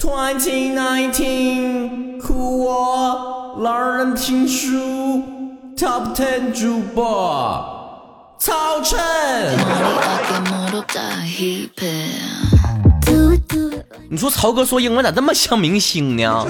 [0.00, 5.22] Twenty nineteen，酷我浪人听书
[5.76, 8.98] ，Top Ten 主播曹晨。
[14.08, 16.46] 你说曹哥说英文咋这么像明星呢？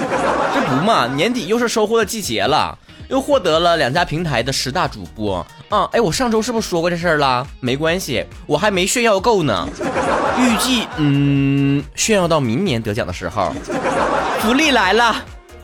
[0.55, 2.77] 这不嘛，年底又是收获的季节了，
[3.11, 5.87] 又获得了两家平台的十大主播啊！
[5.91, 7.45] 哎，我上周是不是说过这事儿了？
[7.59, 9.67] 没关系，我还没炫耀够呢。
[10.39, 13.53] 预计嗯，炫耀到明年得奖的时候，
[14.39, 15.13] 福利来了，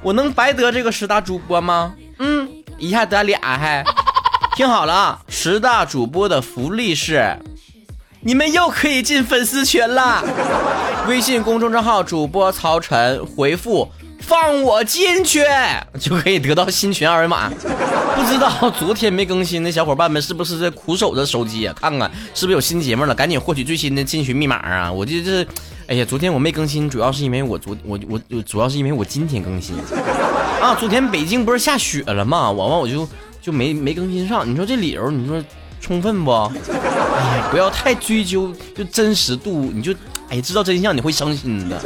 [0.01, 1.95] 我能白得这个十大主播吗？
[2.19, 3.81] 嗯，一下得俩还，
[4.57, 7.39] 听好了啊，十大主播的福利是，
[8.19, 10.21] 你们又可以进粉丝群了。
[11.07, 13.89] 微信公众账号主播曹晨回复。
[14.27, 15.41] 放我进去
[15.97, 17.49] 就可以得到新群二维码。
[17.49, 21.73] 不知道昨天没更新的小伙伴们是不是在苦守着手机啊？
[21.79, 24.91] 看看是不是有新节目了，赶紧获取最新的进群密码啊！
[24.91, 25.47] 我这这，
[25.87, 29.73] 哎呀，昨天我没更新，主要是因为我昨我我主要是因为我今天更新
[30.61, 30.75] 啊。
[30.77, 32.51] 昨天北京不是下雪了吗？
[32.51, 33.07] 完完我就
[33.41, 34.45] 就没没更新上。
[34.45, 35.41] 你说这理由，你说
[35.79, 36.31] 充分不？
[36.33, 39.93] 哎呀，不要太追究就真实度，你就
[40.27, 41.81] 哎知道真相你会伤心的。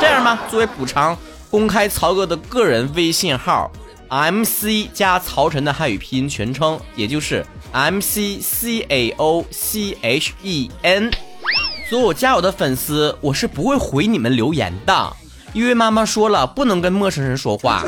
[0.00, 1.16] 这样吧，作为补偿。
[1.50, 3.70] 公开曹哥的个人微信号
[4.08, 11.10] ，M C 加曹晨的汉语拼音全称，也就是 M C C A O C H E N。
[11.88, 15.16] 所有加我的粉丝，我是不会回你们留言的，
[15.52, 17.84] 因为妈妈说了，不能跟陌生人说话，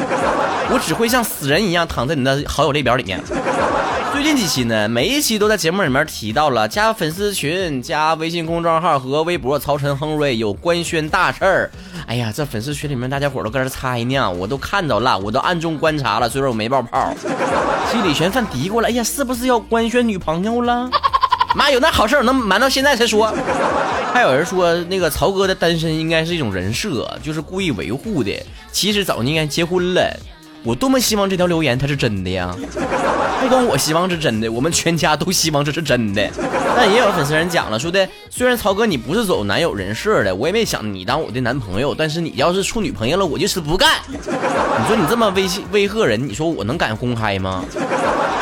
[0.70, 3.20] 我只会像死人一样躺在你的好友列表里面。
[4.12, 11.70] 最近几期呢，每一期都在节目里面提到了加粉丝群、加微信公众号和微博曹晨亨瑞有官宣大事儿。
[12.06, 17.14] 哎呀，这粉丝群里面大家伙都搁这猜呢，我都看到了，我都暗中观察了，虽然我没爆泡，
[17.92, 18.89] 心里全犯嘀咕了。
[18.89, 20.91] 哎呀，是不是要官宣女朋友了？
[21.55, 23.33] 妈，有那好事能瞒到现在才说？
[24.12, 28.33] 还有人说那个曹哥的单身应该是一种人设，就是故意维护的，
[28.72, 30.12] 其实早就应该结婚了。
[30.64, 32.55] 我多么希望这条留言它是真的呀！
[33.41, 36.29] 不光我希望是真的，我们全家都希望这是真的。
[36.77, 43.91] 但也有粉丝人讲了，说的虽然曹哥你不是走男友人设的，我也没想你当我的男朋友，但是你要是处女朋友了，我就是不干。
[44.11, 47.64] 你说你这么威威吓人，你说我能敢公开吗？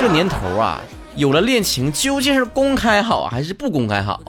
[0.01, 0.81] 这年头啊，
[1.15, 4.21] 有了恋情究竟是公开好还是不公开好？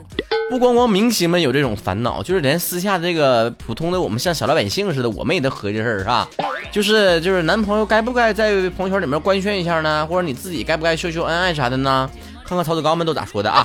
[0.50, 6.26] 不光光明星们有这种烦恼，就是连私下这个普通的我们像小老百姓似的，我们也得合计事儿，是吧？
[6.72, 10.06] 就是就是男朋友该不该在朋友圈里面官宣一下呢？
[10.08, 12.08] 或者你自己该不该秀秀恩爱啥的呢？
[12.46, 13.62] 看看曹子高们都咋说的啊？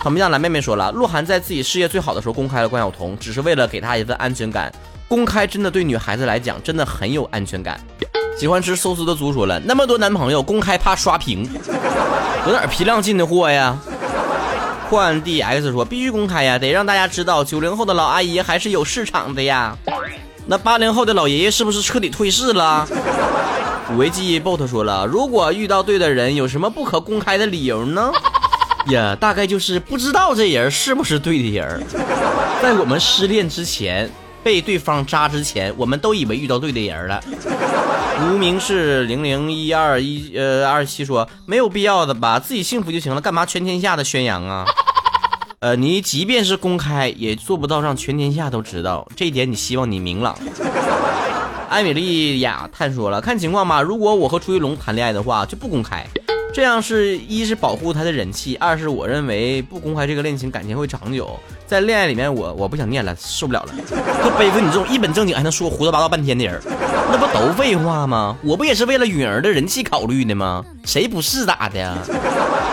[0.00, 4.72] 他们家蓝妹妹说了，鹿晗在自己事业最好的时候公开了关晓彤，只是为了给她一份安全感。
[5.06, 7.80] 公开真的对女孩子来讲真的很有安全感。
[8.36, 11.48] 喜欢吃寿司的猪说了，那么多男朋友公开怕刷屏，
[12.44, 13.78] 有哪批量进的货呀。
[14.88, 19.76] 换 D X 说必须公开呀，得让大家知道九零后的老阿姨还是有市场的呀。
[20.46, 22.88] 那八零后的老爷爷是不是彻底退市了？
[23.92, 28.10] 五维记忆 bot 说了，如果遇到对的人，有什么不可公开的理由呢？
[28.88, 31.82] 呀，大概就是不知道这人是不是对的人。
[32.62, 34.10] 在我们失恋之前，
[34.42, 37.22] 被对方扎之前，我们都以为遇到对的人了。
[38.20, 44.66] 无名氏零零一二一呃二七说没有必要的吧，自己幸福就行了，干嘛全天下的宣扬啊？
[45.60, 49.50] 呃，你即便是公开，也做不到让全天下都知道这一点。
[49.50, 50.36] 你希望你明朗。
[51.70, 53.80] 艾米丽亚探说了，看情况吧。
[53.80, 56.04] 如果我和朱一龙谈恋爱的话，就不公开。
[56.52, 61.38] 这样是一是保护他的人气，二是我认为不公开这个恋情感情会长久。
[61.68, 63.74] 在恋爱里面，我我不想念了，受不了了。
[64.24, 66.58] 就背负你这种一本正经还能说胡说八道半天的人，
[67.12, 68.34] 那不都废话吗？
[68.42, 70.64] 我不也是为了允儿的人气考虑的吗？
[70.86, 71.94] 谁不是咋的呀？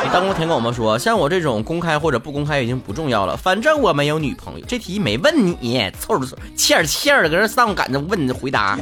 [0.01, 0.71] 你当过舔狗吗？
[0.71, 4.65] 说像我这种公开或者不公开已经不重要了，反正我没有女朋友。
[4.65, 8.79] 这题没问你，凑着欠儿欠儿的搁这上赶着问回答。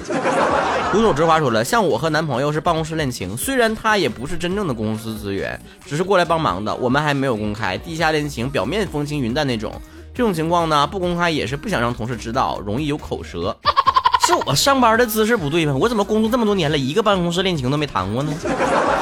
[0.91, 9.73] 独手直花说了，像我和男朋友是办公室恋情，虽然他也不是真正的公司资源，只是过来帮忙的，我们还没有公开，地下恋情，表面风轻云淡那种。
[10.13, 13.55] 这种情况呢，不公开也是不想让同事知道，容易有口舌。
[14.25, 15.75] 是我上班的姿势不对吗？
[15.77, 18.31] 我怎么工作这么多年了，一个办公室恋情都没谈过呢？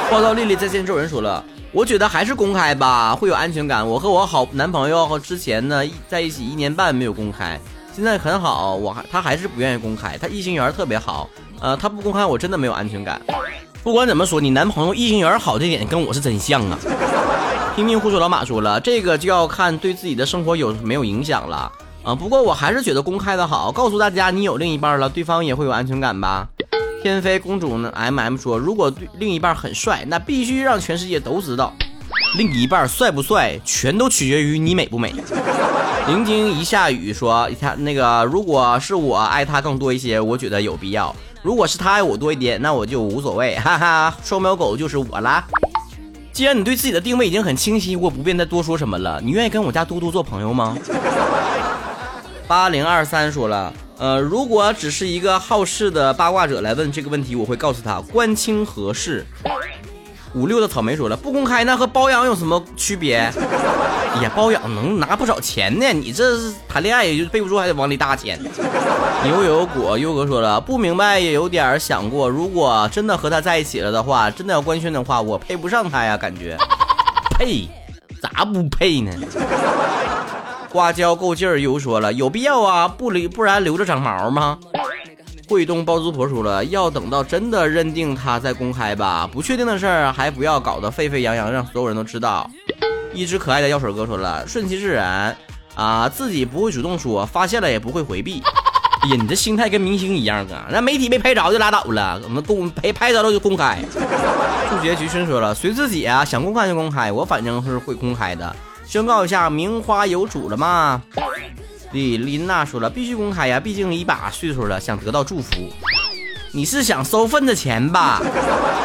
[0.09, 3.87] 报道丽丽在线之后人说了，我觉得还是公开吧，会有安全感。
[3.87, 7.59] 我和我好男朋友和之前呢在一起一年半没有公开，
[7.95, 11.29] 现在很好，我还他还是不愿意公开，他异性缘特别好。
[11.59, 13.21] 呃，他不公开，我真的没有安全感。
[13.83, 16.79] 不管怎么说，你男朋友异性缘好这点跟我是真像啊。
[17.73, 21.71] 拼命胡说老马说了，这个就要看对自己的生活有没有影响了
[22.03, 22.13] 啊。
[22.13, 26.47] 不过我还是觉得公开的好，告诉大家你有另一半了，对方也会有安全感吧。
[27.01, 31.73] 天妃公主呢？M M 说，如果另一半很帅，那必须让全世界都知道。
[32.35, 35.15] 另一半帅不帅，全都取决于你美不美。
[36.07, 45.43] 灵晶一下雨说：“他那个，如果是我爱他更多一些，我觉得有必要；如果是他爱我多一点，那我就无所谓。”哈哈，双标狗就是我啦。
[46.33, 49.19] 既然你对自己的定位已经很清晰，我不便再多说什么了。
[49.21, 50.77] 你愿意跟我家嘟嘟做朋友吗？
[52.47, 59.25] 八零二三说了，呃，如果只是一个好事的八卦者来问这个问题，我会告诉他关清何事。
[60.33, 63.29] 五六的草莓说了，不公开那和包养有什么区别？
[64.21, 68.39] 呀，包养能拿不少钱呢，你这是谈恋爱也就备不住，还得往里搭钱。
[69.23, 76.57] 牛油果优哥说了，不明白也有点想过，如果真的和他在一起了的话，真的要官宣的话，我配不上他呀，感觉
[77.37, 77.67] 配
[78.21, 79.11] 咋不配呢？
[80.69, 84.57] 花椒够劲儿又说了，有必要啊，不留不然留着长毛吗？
[85.49, 92.49] 惠东包租婆说了，要等到真的认定他再公开吧，不确定的事儿还不要搞得沸沸扬扬，让所有人都知道。
[93.13, 95.35] 一只可爱的药水哥说了，顺其自然
[95.75, 98.41] 啊，自己不会主动说，发现了也不会回避。
[99.03, 103.79] 哎呀，你这心态跟明星一样啊，那媒体没拍着就拉倒了，我们公拍拍着了就公开。
[104.69, 108.55] 数学菊春说了，随自己啊，想公开就公开，我反正是会公开的。
[108.85, 111.01] 宣告一下，名花有主了吗？
[111.91, 115.51] 李琳娜说了，必须公开呀，毕竟一把岁数了，想得到祝福。
[116.53, 118.21] 你是想收份子钱吧？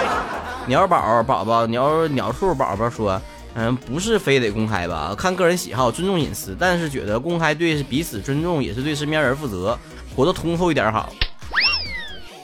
[0.67, 3.21] 鸟宝宝宝，鸟鸟兔宝宝说，
[3.59, 9.79] 嗯，不是非得公开吧，看个人喜好，尊重隐私，但是觉得公开对彼此尊重，也是对身边人负责，
[10.15, 11.11] 活得通透一点好。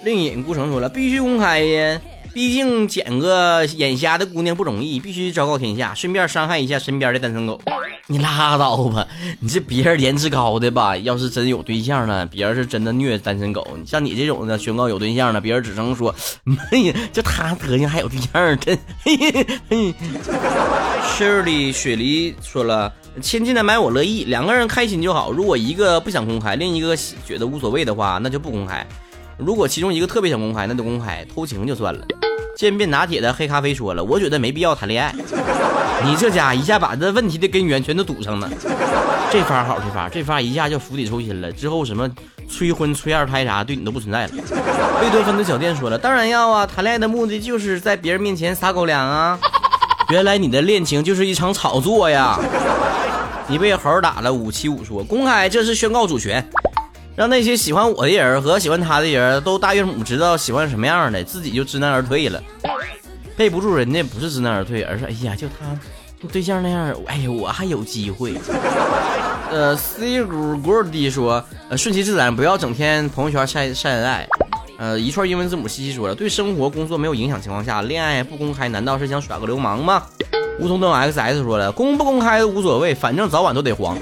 [0.04, 2.00] 另隐孤城说了，必须公开呀。
[2.32, 7.60] 毕竟捡个眼瞎的姑娘不容易，必须昭告天下，顺便伤害一下身边的单身狗。
[8.12, 9.08] 你拉倒吧，
[9.40, 10.94] 你这别人颜值高的吧？
[10.98, 13.66] 要是真有对象了，别人是真的虐单身狗。
[13.78, 16.14] 你像你这种的宣告有对象了，别人只能说，
[16.70, 18.78] 哎呀，就他德行还有对象，真。
[21.16, 22.92] Shirley 雪梨说了，
[23.22, 25.32] 千金难买我乐意，两个人开心就好。
[25.32, 26.94] 如果一个不想公开，另一个
[27.26, 28.86] 觉得无所谓的话，那就不公开。
[29.38, 32.06] 如果其中一个特别想公开，那就公开，偷情就算了。
[32.56, 35.14] 渐变拿铁的黑咖啡说了，我觉得没必要谈恋爱。
[36.04, 38.48] 你这家一下把这问题的根源全都堵上了。
[39.30, 41.50] 这发好，这发这发一下就釜底抽薪了。
[41.52, 42.10] 之后什么
[42.48, 44.32] 催婚、催二胎啥，对你都不存在了。
[45.00, 49.38] 贝多芬的小店说了，当然要啊，谈恋爱的目的就是在别人面前撒狗粮啊。
[50.10, 52.38] 原来你的恋情就是一场炒作呀。
[53.48, 56.46] 你被猴打了五七五说，公开这是宣告主权。
[57.14, 62.42] 让那些喜欢我的人和喜欢他的人都大岳母知道喜欢什么样的，自己就知难而退了。
[63.36, 65.66] 备不住人家不是知难而退，而是哎呀，就他
[66.30, 68.34] 对象那样，哎呀，我还有机会。
[69.50, 74.26] 呃，C 谷谷弟说，呃，顺其自然，不要整天朋友圈晒晒恩爱。
[74.78, 80.02] 呃，一串英文字母西西说了，对生活工作没有影响情况下，恋爱不公开，难道是想耍个流氓吗？
[80.58, 83.98] 梧桐灯 XS 说了，公不公开无所谓，反正早晚都得黄。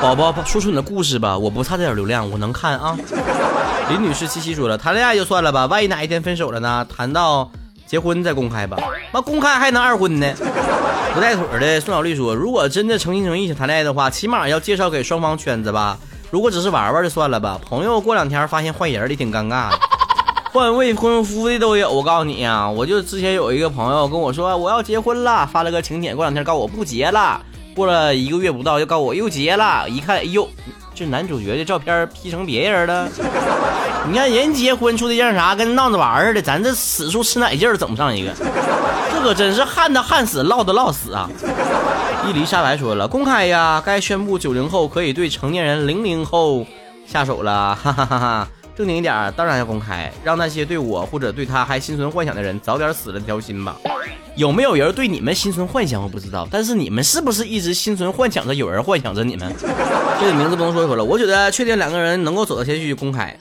[0.00, 2.96] 宝宝，说出你的故事吧，我不差这点流量，我能看啊。
[3.90, 6.86] 林女士七七说了，谈恋爱就算了吧，万一哪一天分手了呢？
[6.94, 7.50] 谈到
[7.84, 8.76] 结婚再公开吧，
[9.12, 10.32] 那公开还能二婚呢？
[11.14, 15.98] 不带腿的宋小丽说，如果真的诚心诚意想谈恋爱的话，起码要介绍给双方圈子吧。
[16.30, 19.78] 如果只是玩玩就算了吧，朋友过两天发现换人的挺尴尬的，
[20.52, 21.90] 换未婚夫的都有。
[21.90, 27.40] 我告诉你啊，我就之前有一个朋友跟我说我要结婚了，发了个请帖，过两天告诉我不结了。
[27.78, 29.88] 过了一个月不到，又告我又结了。
[29.88, 30.48] 一看，哎呦，
[30.96, 33.08] 这男主角的照片 P 成别人了。
[34.10, 36.42] 你看人结婚处对象啥，跟闹着玩似的。
[36.42, 38.32] 咱这使出吃奶劲儿整不上一个，
[39.12, 41.30] 这可真是旱的旱死，涝的涝死啊！
[42.26, 46.66] 伊丽莎白说了，公开呀，该宣布九零后可以对成年人零零后
[47.06, 47.76] 下手了。
[47.80, 48.48] 哈哈哈哈！
[48.76, 53.76] 正经一点，当然要公开，让那些对我或者对他还心存幻想的人早点死了条心吧。
[54.38, 56.00] 有没有人对你们心存幻想？
[56.00, 59.52] 我不知道，但是你们是不是一直心存幻想着有人幻想着你们？
[60.20, 61.02] 这个名字不能说一说了。
[61.02, 63.36] 我觉得确定两个人能够走到下去，公开。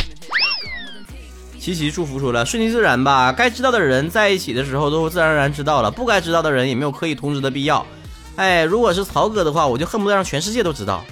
[1.60, 3.32] 琪琪祝福说了，顺其自然吧。
[3.32, 7.86] 该知道的人在一起的时候都自然而然知道了，不该知道的人也没有刻意通知的必要。
[8.36, 11.06] 哎，如果是曹哥的话，我就恨不得让全世界都知道。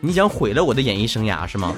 [0.00, 1.74] 你想毁了我的演艺生涯是吗？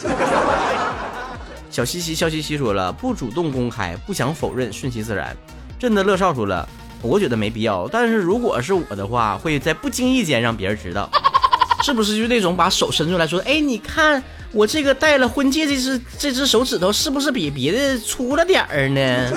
[1.71, 5.35] 小西西笑嘻嘻说了，不主动公开，不想否认，顺其自然。
[5.79, 6.69] 朕的乐少说了。
[7.03, 11.11] 我觉得没必要，但是如果是我的话，会在不经意间让别人知道，
[11.83, 19.33] 是不是就那种把手伸出来说，哎，你看我这个戴了婚戒，这只这只手指头是不是比别的粗了点儿呢？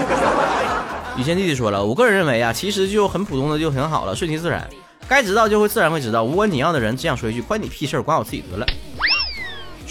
[1.17, 4.69] 雨谦弟弟说了，我个人认为啊，其实就很普通的就很好了，顺其自然，
[5.07, 6.23] 该知道就会自然会知道。
[6.23, 8.65] 如果你要的人只想说一句，关你屁事儿，管我自己得了。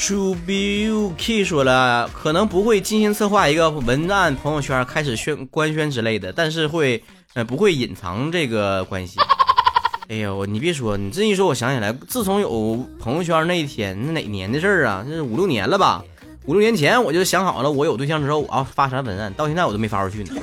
[0.06, 7.02] To be you key 说了，可能不会精心策划一个文案朋友圈开始宣官宣之类的，但是会。
[7.34, 9.18] 呃，不会隐藏这个关系。
[10.08, 15.04] 哎呦，你别说，你这一说，我想起来，自从有朋友圈那一天，那哪年的事儿啊？
[15.04, 16.04] 这是五六年了吧？
[16.44, 20.40] 五六年前我就想好了，我有对象之后我要发啥文案，到现在我都没发出去呢。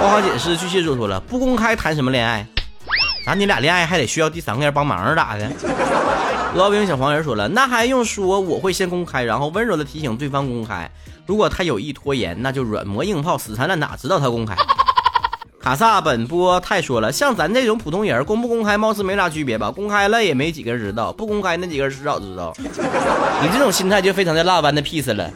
[0.00, 2.46] 花花解释巨蟹座说了，不公开谈什么恋爱？
[3.26, 5.50] 咱你俩恋爱还得需要第三个人帮忙咋的？
[6.56, 8.40] 老兵小黄人说了，那还用说？
[8.40, 10.90] 我会先公开，然后温柔的提醒对方公开。
[11.26, 14.56] 如果他有意拖延，那就软磨硬泡，死缠烂打，直到他公开。
[15.62, 19.70] 卡萨本波太说了，像咱这种普通人，公不公开貌似没啥区别吧？
[19.70, 22.52] 公开了也没几个人知道，不公开那几个人迟早知道。
[22.58, 25.30] 你这种心态就非常的辣弯的 peace 了。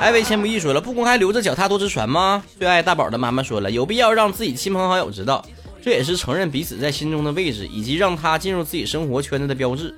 [0.00, 2.44] 艾维千不易说了，不公开留着脚踏多只船吗？
[2.60, 5.44] 最爱大宝的妈妈说了，有必要让自己亲朋好友知道，
[5.82, 9.92] 这也是承认彼此在心中的位置，以及让他进入自己生活圈子的标志。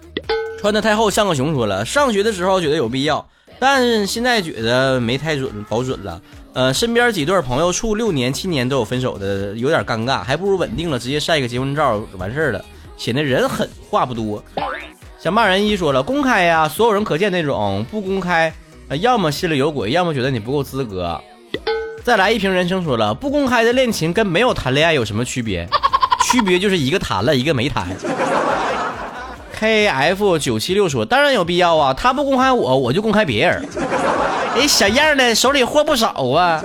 [0.58, 3.28] 穿的太厚像个熊说了，上学的时候觉得有必要，
[3.58, 6.18] 但是现在觉得没太准保准了。
[6.56, 12.64] 呃，身边几对朋友处六年、七年都有分手的，有点尴尬，还不如稳定了，直接晒个结婚照完事儿了，
[12.96, 14.42] 显得人狠话不多。
[15.18, 18.50] 小骂人一说了，公开呀，所有人可见那种；不公开，
[19.02, 21.20] 要么心里有鬼，要么觉得你不够资格。
[22.02, 25.68] 再来一瓶人生说了，不公开的恋情跟没有谈恋爱有什么区别？
[26.24, 27.86] 区别就是一个谈了，一个没谈。
[29.52, 33.62] K F 九七六说，当然有必要啊，他不公开我，我就公开别人。
[34.56, 36.64] 哎，小样的，手里货不少啊！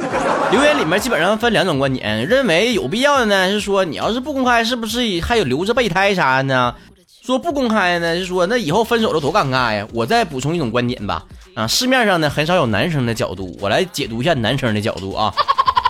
[0.50, 6.74] 留言里面基本上分两种观点，认为有必要的呢是说，你要是不公开，是不是还有留着备胎啥的呢？
[7.22, 9.86] 说不公开呢，是说那以后分手了多尴尬呀！
[9.94, 15.34] 我再补充一种观点吧，啊，市面上呢很少有男生的角度，我来解读一下男生的角度啊，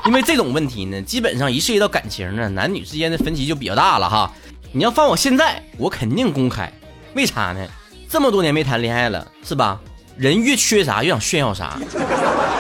[0.08, 4.32] 因为这种问题呢，基本上一涉及到感情呢，男女之间的分歧就比较大了哈。
[4.72, 6.72] 你要放我现在，我肯定公开，
[7.14, 7.64] 为啥呢？
[8.10, 9.80] 这么多年没谈恋爱了，是吧？
[10.18, 11.78] 人越缺啥越想炫耀啥，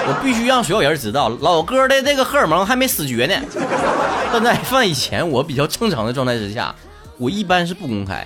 [0.08, 3.36] 我必须让所有人知道，老哥的这个荷尔蒙还没死绝呢。
[4.34, 6.74] 但在放以前我比较正常的状态之下，
[7.18, 8.26] 我一般是不公开，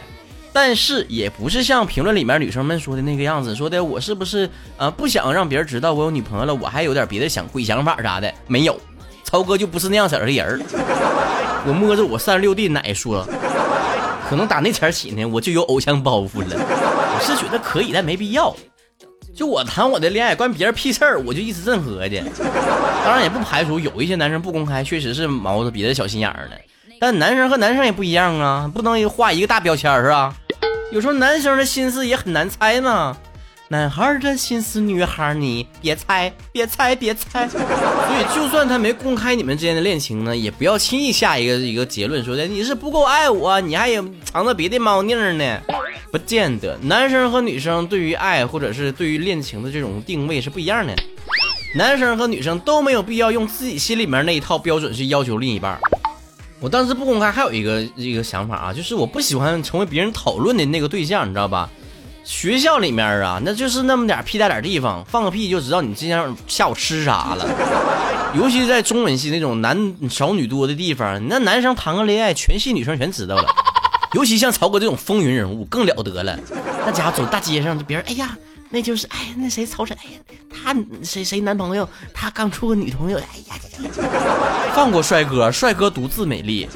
[0.53, 8.79] 但是也不是像评论里面女生们说的那个样子，说的我是不是呃不想让别人知道我有女朋友了，我还有点别的想鬼想法啥的，没有，
[9.23, 10.63] 超哥就不是那样式的人
[11.67, 13.27] 我摸着我三十六弟奶说，
[14.29, 16.55] 可能打那前起呢，我就有偶像包袱了。
[16.55, 18.55] 我是觉得可以，但没必要。
[19.35, 22.23] 就我谈我的恋爱，关别人屁事儿，我就一时正合计。
[23.03, 26.57] 当然也不排除有一些男生不公开，确实是毛着别的小心眼儿的。
[27.01, 30.33] 但男生和男生也不一样啊，不能画一个大标签是吧？
[30.93, 33.17] 有时候男生的心思也很难猜嘛。
[33.67, 37.49] 男孩儿的心思，女孩儿你别猜，别猜，别猜。
[37.49, 45.59] 所以就算他没公开你们之间的恋情呢，也不要轻易下一个一个结论，说的你是不够爱我，你还有藏着别的猫腻呢。
[46.15, 50.95] 不见得，男生和女生对于爱或者是对于恋情的这种定位是不一样的。
[51.75, 55.77] 男生和女生都没有必要用自己心里面那一套标准去要求另一半。
[56.61, 61.69] 我当时不公开，还有一个一个想法啊，就是我不喜欢成为别人讨论的那个对象，你知道吧？
[62.23, 67.45] 学校里面啊，那就是那么点屁大点地方，放个屁就知道你今天下午吃啥了。
[68.35, 73.64] 尤其在中文系那种男少女多的地方，那男生谈个恋爱，全系女生全知道了。
[74.15, 76.39] 尤其像曹哥这种风云人物更了得了，
[76.85, 78.35] 那家伙走大街上，就别人哎呀。
[78.69, 80.19] 那就是哎，那谁曹晨，哎呀，
[80.49, 83.55] 他谁谁男朋友，他刚处个女朋友，哎呀，
[84.73, 86.67] 放过帅哥，帅哥独自美丽，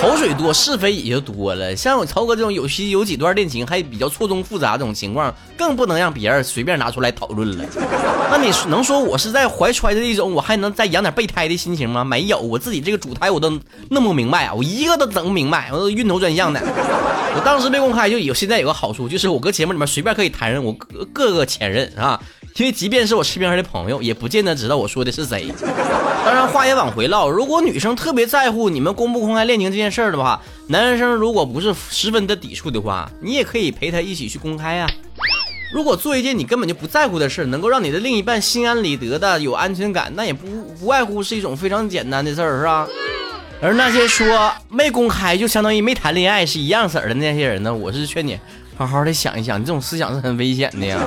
[0.00, 1.76] 口水多，是非也就多了。
[1.76, 7.64] 像我曹哥这种有些有几段恋情还比较错综复杂这种情况，更不能让别人随便拿出来讨论了。
[8.30, 12.02] 那你能说我是在怀揣着一种我还能再养点备胎的心情吗？
[12.02, 13.50] 没有，我自己这个主胎我都
[13.90, 16.60] 弄不明白啊，我一个都整不明白，我都晕头转向的。
[17.34, 22.20] 我当时没公开，就有现在有个好处，就是我搁节目里面随便可以谈人，我各各个前任啊，
[22.56, 25.52] 因为即便是我身边的朋友，也不见得知道我说的是谁。
[26.24, 34.86] 当然话也往回唠，如果女生特别在乎你们公不公开恋情这件事儿的话，男生如果不是十分的抵触的话，你也可以陪他一起去公开呀。
[35.74, 40.46] 如果做一件你根本就不在乎的事，能够让你的另一半心安理得的有安全感，那也不
[40.78, 42.86] 不外乎是一种非常简单的事儿，是吧？
[43.62, 48.38] 而那些说没公开就相当于没谈恋爱是一样色儿的那些人呢，我是劝你
[48.76, 50.98] 好好的想一想，你这种思想是很危险的呀，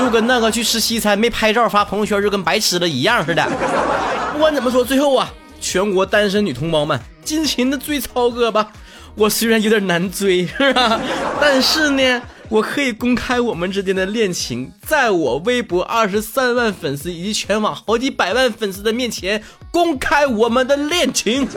[0.00, 3.46] 就跟那个去吃西餐没拍照发朋友圈就跟白吃了一样似的。
[4.32, 5.30] 不管怎么说，最后啊，
[5.60, 8.72] 全国单身女同胞们，尽情的追超哥吧。
[9.14, 10.98] 我虽然有点难追， 是吧？
[11.40, 12.22] 但是呢。
[12.50, 19.40] 我可以公开我们之间的恋情，在我微博二十三万粉丝以及全网好几百万粉丝的面前
[19.70, 21.46] 公开我们的恋情。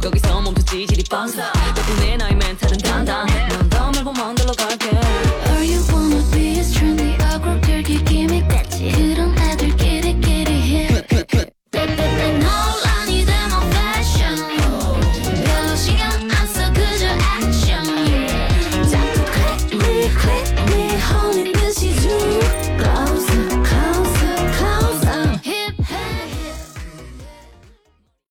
[0.00, 1.42] 거기서 멈추지 질이 뻔서
[1.74, 3.48] 덕분에 나의 멘탈은 단단해.
[3.48, 4.90] 넌 다음을 보면 들러 갈게.
[4.90, 8.90] All you wanna be is trendy 아그럽 들기 기믹 같이.
[8.92, 9.76] 그런 애들